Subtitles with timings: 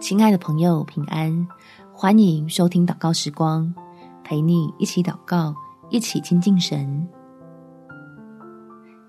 [0.00, 1.46] 亲爱的朋友，平安！
[1.92, 3.74] 欢迎收听祷告时光，
[4.22, 5.54] 陪你一起祷告，
[5.88, 7.08] 一起亲近神。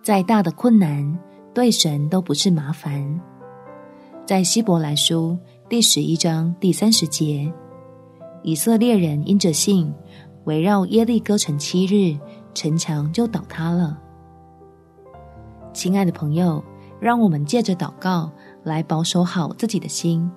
[0.02, 1.20] 再大的困难，
[1.54, 3.22] 对神都不是麻烦。
[4.26, 5.38] 在希伯来书
[5.68, 7.52] 第十一章第三十节，
[8.42, 9.94] 以色列人因着信，
[10.46, 12.18] 围绕耶利哥城七日，
[12.54, 13.98] 城墙就倒塌了。
[15.74, 16.64] 亲爱的朋友，
[17.00, 18.32] 让我们借着祷告
[18.64, 20.32] 来保守好自己的心。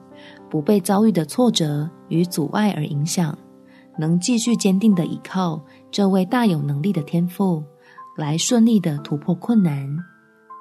[0.49, 3.37] 不被遭遇的挫折与阻碍而影响，
[3.99, 7.63] 能继续坚定地依靠这位大有能力的天父，
[8.17, 9.89] 来顺利地突破困难。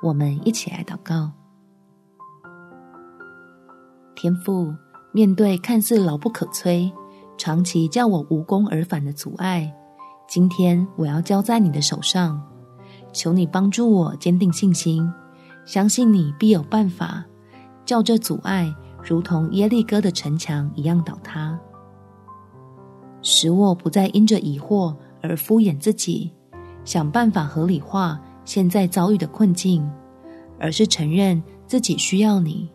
[0.02, 1.32] 我们一起来祷告：
[4.16, 4.73] 天父，
[5.12, 6.91] 面对看似牢不可摧、
[7.38, 9.73] 长期叫我无功而返的阻碍，
[10.27, 12.41] 今天我要交在你的手上，
[13.12, 15.12] 求你帮助我坚定信心，
[15.66, 17.26] 相信你必有办法，
[17.85, 18.73] 叫这阻碍。
[19.03, 21.60] 如同耶利哥的城墙一样倒塌，
[23.21, 26.32] 使我不再因着疑惑而敷衍自己，
[26.84, 29.90] 想办法合理化现在遭遇的困境，
[30.59, 32.70] 而是承认自己需要你，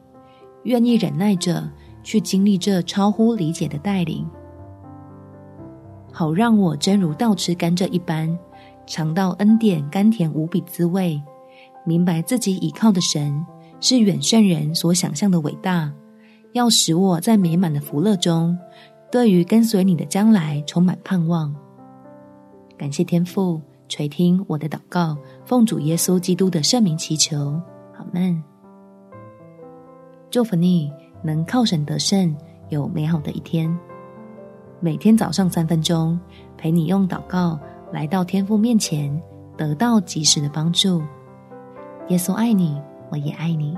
[0.65, 1.71] 愿意忍耐着
[2.03, 4.27] 去经历这超乎理解的带领，
[6.13, 8.37] 好让我真如倒吃甘蔗一般，
[8.87, 11.23] 尝到恩典甘甜无比滋味，
[11.85, 13.45] 明白自己倚靠的神
[13.81, 15.93] 是远胜人所想象的伟大。
[16.55, 18.57] 要使我在美满的福乐中，
[19.11, 21.53] 对于跟随你的将来充满盼望。
[22.79, 27.61] 感谢天父垂听我的祷告，奉主耶稣基督的圣名祈求，
[27.99, 28.41] 阿们。
[30.31, 30.93] 祝福你
[31.25, 32.33] 能靠神得胜，
[32.69, 33.77] 有美好的一天。
[34.79, 36.17] 每天早上三分钟，
[36.57, 37.59] 陪你用祷告
[37.93, 39.21] 来到天父面前，
[39.57, 41.03] 得到及时的帮助。
[42.11, 42.81] 耶稣爱你，
[43.11, 43.77] 我也爱你。